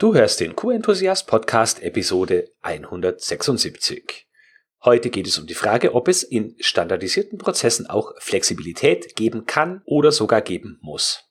[0.00, 4.28] Du hörst den Q-Enthusiast Podcast Episode 176.
[4.84, 9.82] Heute geht es um die Frage, ob es in standardisierten Prozessen auch Flexibilität geben kann
[9.86, 11.27] oder sogar geben muss.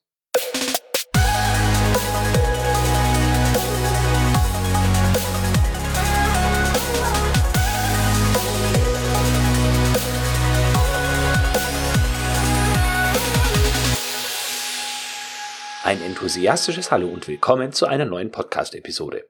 [15.87, 19.29] Ein enthusiastisches Hallo und willkommen zu einer neuen Podcast-Episode.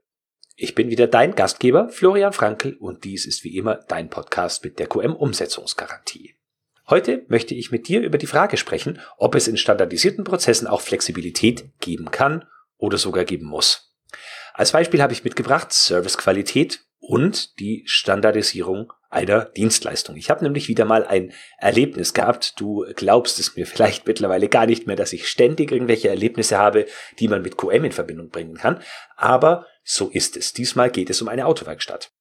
[0.56, 4.80] Ich bin wieder dein Gastgeber, Florian Frankl, und dies ist wie immer dein Podcast mit
[4.80, 6.33] der QM-Umsetzungsgarantie.
[6.89, 10.82] Heute möchte ich mit dir über die Frage sprechen, ob es in standardisierten Prozessen auch
[10.82, 12.43] Flexibilität geben kann
[12.78, 13.96] oder sogar geben muss.
[14.55, 20.16] Als Beispiel habe ich mitgebracht Servicequalität und die Standardisierung einer Dienstleistung.
[20.16, 22.60] Ich habe nämlich wieder mal ein Erlebnis gehabt.
[22.60, 26.86] Du glaubst es mir vielleicht mittlerweile gar nicht mehr, dass ich ständig irgendwelche Erlebnisse habe,
[27.20, 28.82] die man mit QM in Verbindung bringen kann.
[29.16, 30.54] Aber so ist es.
[30.54, 32.11] Diesmal geht es um eine Autowerkstatt.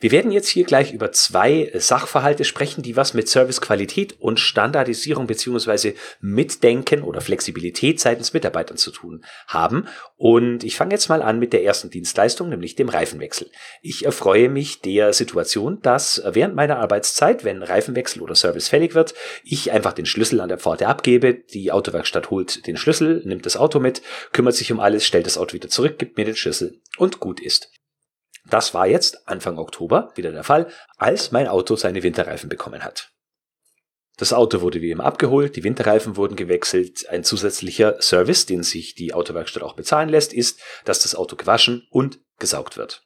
[0.00, 5.26] Wir werden jetzt hier gleich über zwei Sachverhalte sprechen, die was mit Servicequalität und Standardisierung
[5.26, 9.86] beziehungsweise Mitdenken oder Flexibilität seitens Mitarbeitern zu tun haben.
[10.16, 13.50] Und ich fange jetzt mal an mit der ersten Dienstleistung, nämlich dem Reifenwechsel.
[13.82, 19.14] Ich erfreue mich der Situation, dass während meiner Arbeitszeit, wenn Reifenwechsel oder Service fällig wird,
[19.44, 23.56] ich einfach den Schlüssel an der Pforte abgebe, die Autowerkstatt holt den Schlüssel, nimmt das
[23.56, 24.00] Auto mit,
[24.32, 27.40] kümmert sich um alles, stellt das Auto wieder zurück, gibt mir den Schlüssel und gut
[27.40, 27.70] ist.
[28.50, 33.10] Das war jetzt Anfang Oktober wieder der Fall, als mein Auto seine Winterreifen bekommen hat.
[34.16, 37.08] Das Auto wurde wie immer abgeholt, die Winterreifen wurden gewechselt.
[37.08, 41.86] Ein zusätzlicher Service, den sich die Autowerkstatt auch bezahlen lässt, ist, dass das Auto gewaschen
[41.90, 43.04] und gesaugt wird.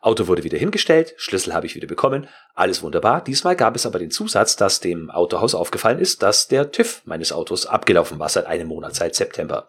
[0.00, 3.22] Auto wurde wieder hingestellt, Schlüssel habe ich wieder bekommen, alles wunderbar.
[3.22, 7.30] Diesmal gab es aber den Zusatz, dass dem Autohaus aufgefallen ist, dass der TÜV meines
[7.30, 9.68] Autos abgelaufen war seit einem Monat, seit September.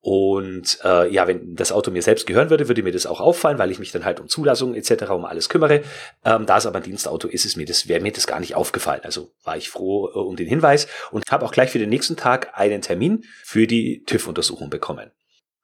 [0.00, 3.58] Und äh, ja, wenn das Auto mir selbst gehören würde, würde mir das auch auffallen,
[3.58, 5.10] weil ich mich dann halt um Zulassung etc.
[5.10, 5.82] um alles kümmere.
[6.24, 8.54] Ähm, da es aber ein Dienstauto ist, ist mir das wäre mir das gar nicht
[8.54, 9.00] aufgefallen.
[9.02, 12.16] Also war ich froh äh, um den Hinweis und habe auch gleich für den nächsten
[12.16, 15.10] Tag einen Termin für die TÜV-Untersuchung bekommen.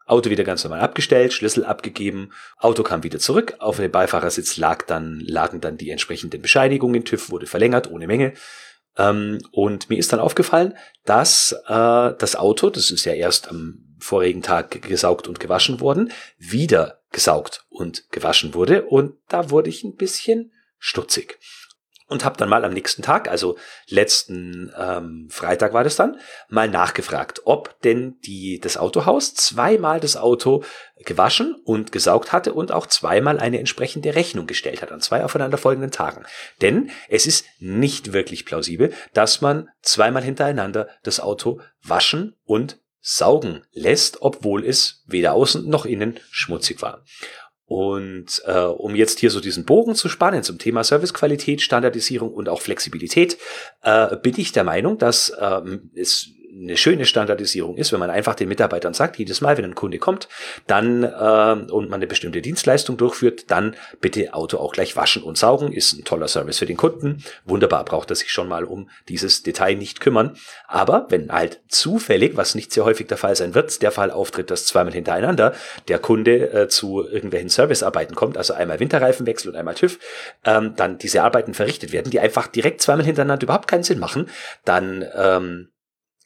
[0.07, 4.85] Auto wieder ganz normal abgestellt, Schlüssel abgegeben, Auto kam wieder zurück, auf dem Beifahrersitz lag
[4.87, 8.35] dann, lagen dann die entsprechenden Bescheinigungen, TÜV wurde verlängert ohne Menge.
[8.99, 13.92] Ähm, und mir ist dann aufgefallen, dass äh, das Auto, das ist ja erst am
[14.03, 18.85] vorigen Tag gesaugt und gewaschen worden, wieder gesaugt und gewaschen wurde.
[18.87, 21.39] Und da wurde ich ein bisschen stutzig.
[22.09, 23.57] Und habe dann mal am nächsten Tag, also
[23.89, 26.21] letzten ähm, Freitag war das dann,
[26.51, 30.63] mal nachgefragt, ob denn die, das Autohaus zweimal das Auto
[31.07, 35.91] gewaschen und gesaugt hatte und auch zweimal eine entsprechende Rechnung gestellt hat an zwei aufeinanderfolgenden
[35.91, 36.25] Tagen.
[36.61, 43.65] Denn es ist nicht wirklich plausibel, dass man zweimal hintereinander das Auto waschen und saugen
[43.73, 47.05] lässt, obwohl es weder außen noch innen schmutzig war.
[47.65, 52.49] Und äh, um jetzt hier so diesen Bogen zu spannen zum Thema Servicequalität, Standardisierung und
[52.49, 53.39] auch Flexibilität,
[53.83, 58.35] äh, bin ich der Meinung, dass ähm, es eine schöne Standardisierung ist, wenn man einfach
[58.35, 60.29] den Mitarbeitern sagt, jedes Mal, wenn ein Kunde kommt,
[60.67, 65.39] dann äh, und man eine bestimmte Dienstleistung durchführt, dann bitte Auto auch gleich waschen und
[65.39, 67.25] saugen, ist ein toller Service für den Kunden.
[67.45, 70.37] Wunderbar, braucht er sich schon mal um dieses Detail nicht kümmern.
[70.67, 74.51] Aber wenn halt zufällig, was nicht sehr häufig der Fall sein wird, der Fall auftritt,
[74.51, 75.55] dass zweimal hintereinander
[75.89, 79.99] der Kunde äh, zu irgendwelchen Servicearbeiten kommt, also einmal Winterreifenwechsel und einmal TÜV,
[80.45, 84.29] ähm, dann diese Arbeiten verrichtet werden, die einfach direkt zweimal hintereinander überhaupt keinen Sinn machen,
[84.65, 85.69] dann ähm,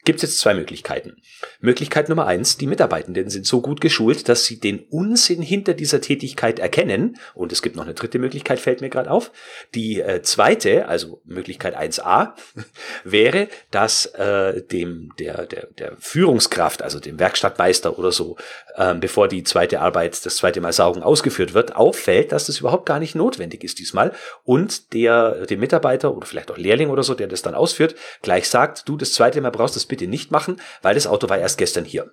[0.06, 1.16] gibt es jetzt zwei Möglichkeiten.
[1.60, 6.00] Möglichkeit Nummer eins, die Mitarbeitenden sind so gut geschult, dass sie den Unsinn hinter dieser
[6.00, 7.18] Tätigkeit erkennen.
[7.34, 9.32] Und es gibt noch eine dritte Möglichkeit, fällt mir gerade auf.
[9.74, 12.34] Die äh, zweite, also Möglichkeit 1a,
[13.04, 18.36] wäre, dass äh, dem der, der, der Führungskraft, also dem Werkstattmeister oder so,
[18.76, 22.86] äh, bevor die zweite Arbeit, das zweite Mal Saugen ausgeführt wird, auffällt, dass das überhaupt
[22.86, 24.12] gar nicht notwendig ist diesmal.
[24.44, 28.48] Und der, dem Mitarbeiter oder vielleicht auch Lehrling oder so, der das dann ausführt, gleich
[28.48, 31.38] sagt, du, das zweite Mal brauchst du das bitte nicht machen, weil das Auto war
[31.38, 32.12] erst gestern hier.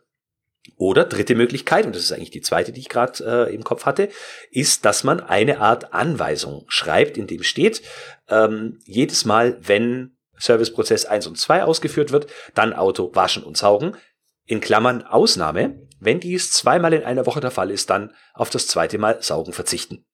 [0.78, 3.86] Oder dritte Möglichkeit, und das ist eigentlich die zweite, die ich gerade äh, im Kopf
[3.86, 4.10] hatte,
[4.50, 7.82] ist, dass man eine Art Anweisung schreibt, in dem steht,
[8.30, 13.98] ähm, jedes Mal, wenn Serviceprozess 1 und 2 ausgeführt wird, dann Auto waschen und saugen.
[14.46, 18.68] In Klammern Ausnahme, wenn dies zweimal in einer Woche der Fall ist, dann auf das
[18.68, 20.06] zweite Mal saugen verzichten.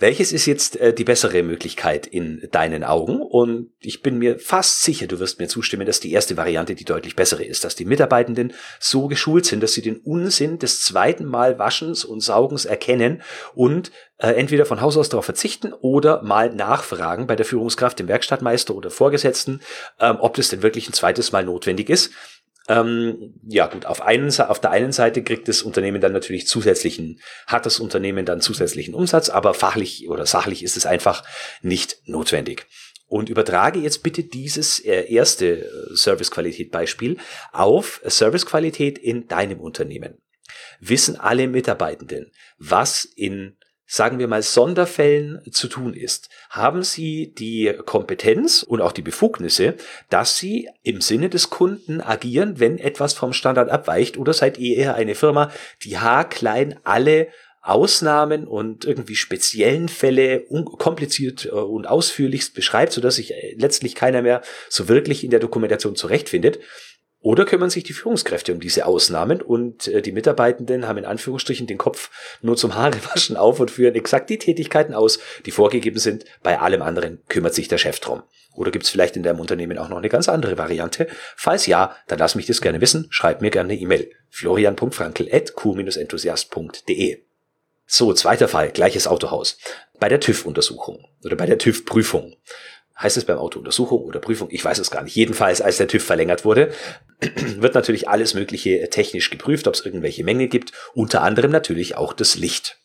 [0.00, 3.20] Welches ist jetzt äh, die bessere Möglichkeit in deinen Augen?
[3.20, 6.84] Und ich bin mir fast sicher, du wirst mir zustimmen, dass die erste Variante die
[6.84, 11.24] deutlich bessere ist, dass die Mitarbeitenden so geschult sind, dass sie den Unsinn des zweiten
[11.24, 13.22] Mal Waschens und Saugens erkennen
[13.56, 18.06] und äh, entweder von Haus aus darauf verzichten oder mal nachfragen bei der Führungskraft, dem
[18.06, 19.60] Werkstattmeister oder Vorgesetzten,
[19.98, 22.12] ähm, ob das denn wirklich ein zweites Mal notwendig ist
[22.68, 27.20] Ähm, ja gut, auf, einen, auf der einen Seite kriegt das Unternehmen dann natürlich zusätzlichen,
[27.46, 31.24] hat das Unternehmen dann zusätzlichen Umsatz, aber fachlich oder sachlich ist es einfach
[31.62, 32.66] nicht notwendig.
[33.06, 37.16] Und übertrage jetzt bitte dieses äh, erste äh, Servicequalität-Beispiel
[37.52, 40.18] auf Servicequalität in deinem Unternehmen.
[40.80, 43.56] Wissen alle Mitarbeitenden, was in
[43.90, 49.74] sagen wir mal, Sonderfällen zu tun ist, haben Sie die Kompetenz und auch die Befugnisse,
[50.10, 54.76] dass Sie im Sinne des Kunden agieren, wenn etwas vom Standard abweicht, oder seid ihr
[54.76, 55.50] eher eine Firma,
[55.82, 57.28] die haarklein alle
[57.68, 60.46] Ausnahmen und irgendwie speziellen Fälle
[60.78, 65.40] kompliziert äh, und ausführlichst beschreibt, sodass sich äh, letztlich keiner mehr so wirklich in der
[65.40, 66.60] Dokumentation zurechtfindet.
[67.20, 71.66] Oder kümmern sich die Führungskräfte um diese Ausnahmen und äh, die Mitarbeitenden haben in Anführungsstrichen
[71.66, 72.10] den Kopf
[72.42, 76.24] nur zum Haarewaschen auf und führen exakt die Tätigkeiten aus, die vorgegeben sind.
[76.44, 78.22] Bei allem anderen kümmert sich der Chef drum.
[78.54, 81.08] Oder gibt es vielleicht in deinem Unternehmen auch noch eine ganz andere Variante?
[81.36, 83.08] Falls ja, dann lass mich das gerne wissen.
[83.10, 84.12] Schreib mir gerne eine E-Mail.
[84.30, 87.22] florian.frankel.q-enthusiast.de
[87.86, 89.58] So, zweiter Fall, gleiches Autohaus.
[89.98, 92.36] Bei der TÜV-Untersuchung oder bei der TÜV-Prüfung
[93.00, 95.14] heißt es beim Autountersuchung oder Prüfung, ich weiß es gar nicht.
[95.14, 96.72] Jedenfalls, als der TÜV verlängert wurde,
[97.56, 102.12] wird natürlich alles Mögliche technisch geprüft, ob es irgendwelche Mängel gibt, unter anderem natürlich auch
[102.12, 102.78] das Licht.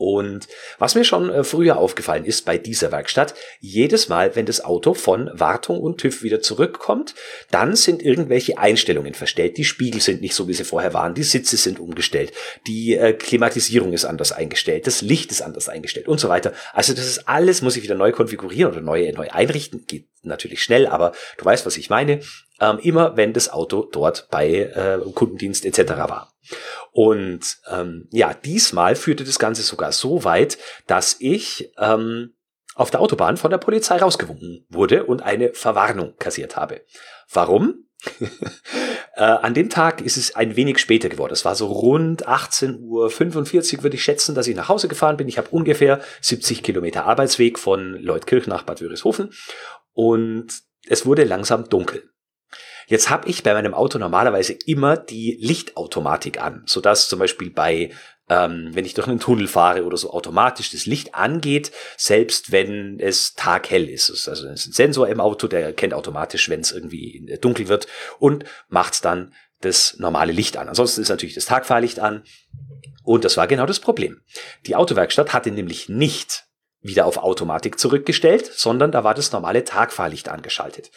[0.00, 0.48] Und
[0.78, 4.94] was mir schon äh, früher aufgefallen ist bei dieser Werkstatt, jedes Mal, wenn das Auto
[4.94, 7.14] von Wartung und TÜV wieder zurückkommt,
[7.50, 9.58] dann sind irgendwelche Einstellungen verstellt.
[9.58, 12.32] Die Spiegel sind nicht so, wie sie vorher waren, die Sitze sind umgestellt,
[12.66, 16.54] die äh, Klimatisierung ist anders eingestellt, das Licht ist anders eingestellt und so weiter.
[16.72, 19.84] Also das ist alles, muss ich wieder neu konfigurieren oder neu, neu einrichten.
[19.86, 22.20] Geht natürlich schnell, aber du weißt, was ich meine.
[22.60, 25.92] Ähm, immer wenn das Auto dort bei äh, Kundendienst etc.
[25.92, 26.34] war.
[26.92, 32.34] Und ähm, ja, diesmal führte das Ganze sogar so weit, dass ich ähm,
[32.74, 36.82] auf der Autobahn von der Polizei rausgewunken wurde und eine Verwarnung kassiert habe.
[37.32, 37.86] Warum?
[39.16, 41.32] äh, an dem Tag ist es ein wenig später geworden.
[41.32, 42.78] Es war so rund 18.45
[43.78, 45.28] Uhr, würde ich schätzen, dass ich nach Hause gefahren bin.
[45.28, 49.32] Ich habe ungefähr 70 Kilometer Arbeitsweg von Leutkirch nach Bad Wörishofen
[49.92, 50.48] und
[50.88, 52.10] es wurde langsam dunkel.
[52.90, 57.92] Jetzt habe ich bei meinem Auto normalerweise immer die Lichtautomatik an, sodass zum Beispiel bei
[58.28, 62.98] ähm, wenn ich durch einen Tunnel fahre oder so automatisch das Licht angeht, selbst wenn
[62.98, 64.10] es taghell ist.
[64.10, 67.86] Also es ist ein Sensor im Auto, der erkennt automatisch, wenn es irgendwie dunkel wird
[68.18, 70.68] und macht dann das normale Licht an.
[70.68, 72.24] Ansonsten ist natürlich das Tagfahrlicht an.
[73.04, 74.20] Und das war genau das Problem.
[74.66, 76.44] Die Autowerkstatt hatte nämlich nicht
[76.80, 80.90] wieder auf Automatik zurückgestellt, sondern da war das normale Tagfahrlicht angeschaltet.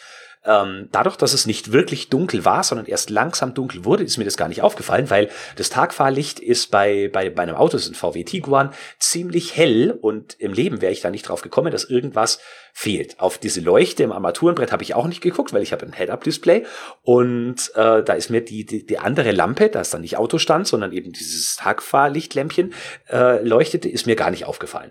[0.46, 4.24] Ähm, dadurch, dass es nicht wirklich dunkel war, sondern erst langsam dunkel wurde, ist mir
[4.24, 7.92] das gar nicht aufgefallen, weil das Tagfahrlicht ist bei, bei, bei einem Auto, das ist
[7.92, 11.84] ein VW Tiguan, ziemlich hell und im Leben wäre ich da nicht drauf gekommen, dass
[11.84, 12.40] irgendwas
[12.72, 13.20] fehlt.
[13.20, 16.66] Auf diese Leuchte im Armaturenbrett habe ich auch nicht geguckt, weil ich habe ein Head-Up-Display
[17.02, 20.66] und äh, da ist mir die, die, die andere Lampe, da ist dann nicht Autostand,
[20.66, 22.74] sondern eben dieses Tagfahrlichtlämpchen
[23.10, 24.90] äh, leuchtete, ist mir gar nicht aufgefallen.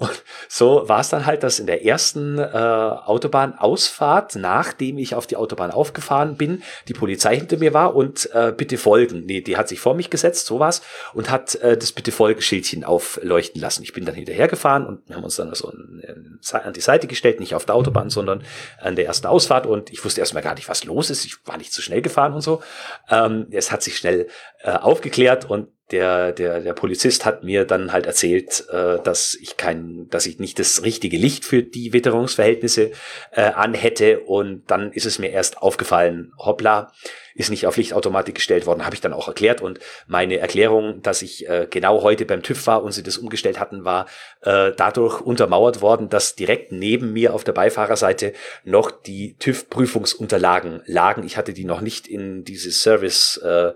[0.00, 5.26] Und so war es dann halt, dass in der ersten äh, Autobahnausfahrt, nachdem ich auf
[5.26, 9.26] die Autobahn aufgefahren bin, die Polizei hinter mir war und äh, bitte folgen.
[9.26, 10.80] Nee, die hat sich vor mich gesetzt, so war's,
[11.12, 13.82] und hat äh, das bitte Folgeschildchen aufleuchten lassen.
[13.82, 17.38] Ich bin dann hinterhergefahren und wir haben uns dann so an, an die Seite gestellt,
[17.38, 18.42] nicht auf der Autobahn, sondern
[18.80, 21.26] an der ersten Ausfahrt und ich wusste erstmal gar nicht, was los ist.
[21.26, 22.62] Ich war nicht zu schnell gefahren und so.
[23.10, 24.28] Ähm, es hat sich schnell
[24.62, 29.56] äh, aufgeklärt und der, der, der Polizist hat mir dann halt erzählt, äh, dass ich
[29.56, 32.92] kein, dass ich nicht das richtige Licht für die Witterungsverhältnisse
[33.32, 36.92] äh, anhätte und dann ist es mir erst aufgefallen, hoppla,
[37.34, 41.22] ist nicht auf Lichtautomatik gestellt worden, habe ich dann auch erklärt und meine Erklärung, dass
[41.22, 44.06] ich äh, genau heute beim TÜV war und sie das umgestellt hatten, war
[44.42, 48.32] äh, dadurch untermauert worden, dass direkt neben mir auf der Beifahrerseite
[48.64, 51.24] noch die TÜV-Prüfungsunterlagen lagen.
[51.24, 53.72] Ich hatte die noch nicht in dieses Service äh,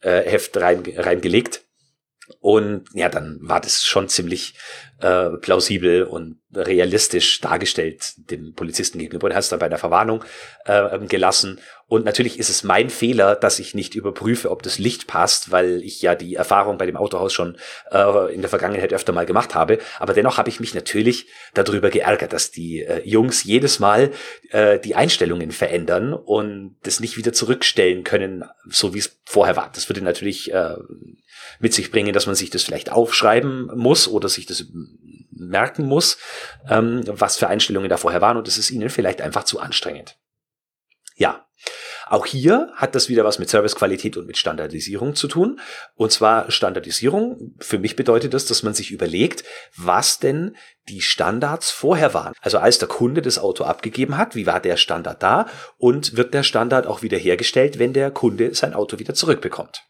[0.00, 1.62] äh, Heft rein, reingelegt.
[2.40, 4.54] Und ja, dann war das schon ziemlich
[5.00, 9.28] äh, plausibel und realistisch dargestellt dem Polizisten gegenüber.
[9.28, 10.24] Er hat es dann bei der Verwarnung
[10.64, 11.60] äh, gelassen.
[11.88, 15.82] Und natürlich ist es mein Fehler, dass ich nicht überprüfe, ob das Licht passt, weil
[15.82, 17.58] ich ja die Erfahrung bei dem Autohaus schon
[17.90, 19.78] äh, in der Vergangenheit öfter mal gemacht habe.
[19.98, 24.10] Aber dennoch habe ich mich natürlich darüber geärgert, dass die äh, Jungs jedes Mal
[24.50, 29.70] äh, die Einstellungen verändern und das nicht wieder zurückstellen können, so wie es vorher war.
[29.74, 30.76] Das würde natürlich äh,
[31.60, 34.64] mit sich bringen, dass man sich das vielleicht aufschreiben muss oder sich das
[35.30, 36.18] merken muss,
[36.68, 40.16] ähm, was für Einstellungen da vorher waren und es ist ihnen vielleicht einfach zu anstrengend.
[41.16, 41.46] Ja,
[42.08, 45.58] Auch hier hat das wieder was mit Servicequalität und mit Standardisierung zu tun.
[45.94, 49.42] Und zwar Standardisierung, für mich bedeutet das, dass man sich überlegt,
[49.76, 50.56] was denn
[50.88, 52.34] die Standards vorher waren.
[52.40, 55.46] Also als der Kunde das Auto abgegeben hat, wie war der Standard da
[55.78, 59.82] und wird der Standard auch wieder hergestellt, wenn der Kunde sein Auto wieder zurückbekommt.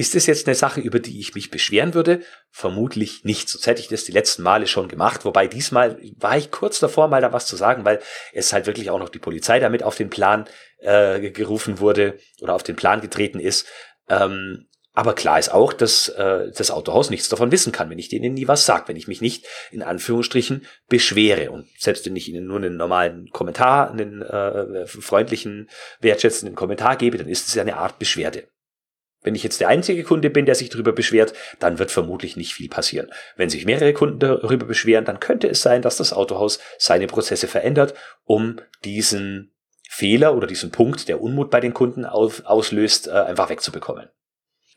[0.00, 2.22] Ist es jetzt eine Sache, über die ich mich beschweren würde?
[2.48, 3.50] Vermutlich nicht.
[3.50, 5.26] Sonst hätte ich das die letzten Male schon gemacht.
[5.26, 8.00] Wobei diesmal war ich kurz davor, mal da was zu sagen, weil
[8.32, 12.54] es halt wirklich auch noch die Polizei damit auf den Plan äh, gerufen wurde oder
[12.54, 13.66] auf den Plan getreten ist.
[14.08, 18.08] Ähm, aber klar ist auch, dass äh, das Autohaus nichts davon wissen kann, wenn ich
[18.08, 21.50] denen nie was sage, wenn ich mich nicht in Anführungsstrichen beschwere.
[21.50, 25.68] Und selbst wenn ich ihnen nur einen normalen Kommentar, einen äh, freundlichen,
[26.00, 28.49] wertschätzenden Kommentar gebe, dann ist es ja eine Art Beschwerde.
[29.22, 32.54] Wenn ich jetzt der einzige Kunde bin, der sich darüber beschwert, dann wird vermutlich nicht
[32.54, 33.10] viel passieren.
[33.36, 37.46] Wenn sich mehrere Kunden darüber beschweren, dann könnte es sein, dass das Autohaus seine Prozesse
[37.46, 39.52] verändert, um diesen
[39.88, 44.08] Fehler oder diesen Punkt, der Unmut bei den Kunden auslöst, äh, einfach wegzubekommen.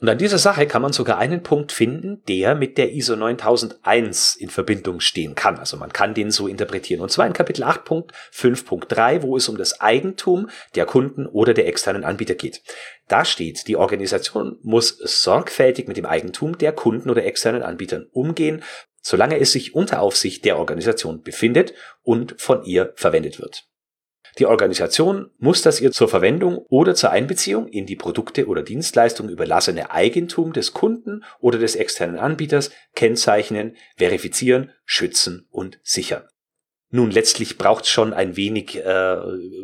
[0.03, 4.35] Und an dieser Sache kann man sogar einen Punkt finden, der mit der ISO 9001
[4.35, 5.57] in Verbindung stehen kann.
[5.57, 7.01] Also man kann den so interpretieren.
[7.01, 12.03] Und zwar in Kapitel 8.5.3, wo es um das Eigentum der Kunden oder der externen
[12.03, 12.61] Anbieter geht.
[13.07, 18.61] Da steht, die Organisation muss sorgfältig mit dem Eigentum der Kunden oder externen Anbietern umgehen,
[19.01, 23.69] solange es sich unter Aufsicht der Organisation befindet und von ihr verwendet wird.
[24.39, 29.31] Die Organisation muss das ihr zur Verwendung oder zur Einbeziehung in die Produkte oder Dienstleistungen
[29.31, 36.23] überlassene Eigentum des Kunden oder des externen Anbieters kennzeichnen, verifizieren, schützen und sichern.
[36.95, 39.15] Nun, letztlich braucht es schon ein wenig äh,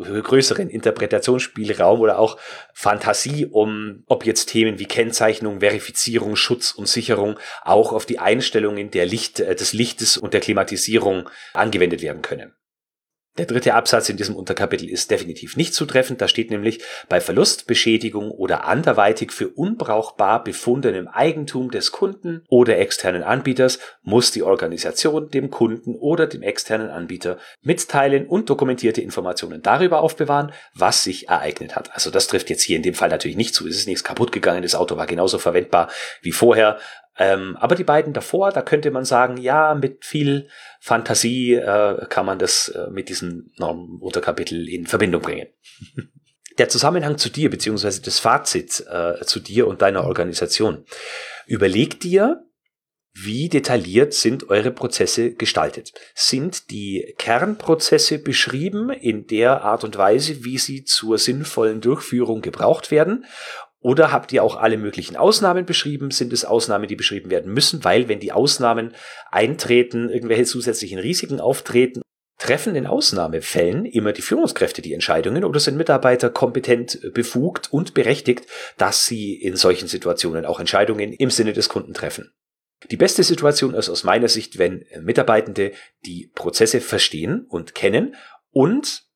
[0.02, 2.40] größeren Interpretationsspielraum oder auch
[2.74, 8.90] Fantasie, um ob jetzt Themen wie Kennzeichnung, Verifizierung, Schutz und Sicherung auch auf die Einstellungen
[8.90, 12.56] der Licht, äh, des Lichtes und der Klimatisierung angewendet werden können.
[13.40, 16.20] Der dritte Absatz in diesem Unterkapitel ist definitiv nicht zutreffend.
[16.20, 22.78] Da steht nämlich, bei Verlust, Beschädigung oder anderweitig für unbrauchbar befundenem Eigentum des Kunden oder
[22.80, 29.62] externen Anbieters muss die Organisation dem Kunden oder dem externen Anbieter mitteilen und dokumentierte Informationen
[29.62, 31.94] darüber aufbewahren, was sich ereignet hat.
[31.94, 33.70] Also das trifft jetzt hier in dem Fall natürlich nicht zu.
[33.70, 34.64] Es ist nichts kaputt gegangen.
[34.64, 35.90] Das Auto war genauso verwendbar
[36.22, 36.78] wie vorher.
[37.20, 40.48] Ähm, aber die beiden davor, da könnte man sagen, ja, mit viel
[40.80, 43.52] Fantasie äh, kann man das äh, mit diesem
[44.00, 45.48] Unterkapitel in Verbindung bringen.
[46.58, 50.84] Der Zusammenhang zu dir, beziehungsweise das Fazit äh, zu dir und deiner Organisation.
[51.46, 52.44] Überleg dir,
[53.14, 55.94] wie detailliert sind eure Prozesse gestaltet?
[56.16, 62.92] Sind die Kernprozesse beschrieben in der Art und Weise, wie sie zur sinnvollen Durchführung gebraucht
[62.92, 63.26] werden?
[63.82, 66.12] Oder habt ihr auch alle möglichen Ausnahmen beschrieben?
[66.12, 67.84] Sind es Ausnahmen, die beschrieben werden müssen?
[67.84, 68.94] Weil wenn die Ausnahmen
[69.32, 72.02] eintreten, irgendwelche zusätzlichen Risiken auftreten,
[72.38, 78.48] treffen in Ausnahmefällen immer die Führungskräfte die Entscheidungen oder sind Mitarbeiter kompetent befugt und berechtigt,
[78.78, 82.32] dass sie in solchen Situationen auch Entscheidungen im Sinne des Kunden treffen.
[82.90, 85.74] Die beste Situation ist aus meiner Sicht, wenn Mitarbeitende
[86.06, 88.16] die Prozesse verstehen und kennen
[88.52, 89.09] und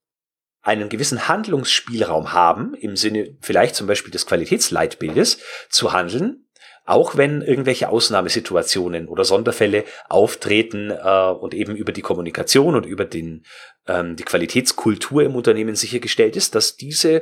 [0.64, 5.40] einen gewissen Handlungsspielraum haben, im Sinne vielleicht zum Beispiel des Qualitätsleitbildes,
[5.70, 6.48] zu handeln,
[6.86, 13.06] auch wenn irgendwelche Ausnahmesituationen oder Sonderfälle auftreten äh, und eben über die Kommunikation und über
[13.06, 13.46] den,
[13.88, 17.22] ähm, die Qualitätskultur im Unternehmen sichergestellt ist, dass diese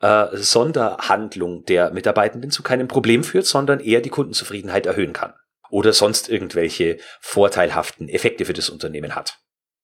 [0.00, 5.34] äh, Sonderhandlung der Mitarbeitenden zu keinem Problem führt, sondern eher die Kundenzufriedenheit erhöhen kann
[5.70, 9.38] oder sonst irgendwelche vorteilhaften Effekte für das Unternehmen hat.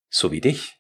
[0.10, 0.75] So wie dich.